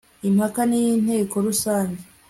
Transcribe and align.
impaka 0.27 0.61
n 0.71 0.73
inteko 0.93 1.35
rusange 1.45 2.01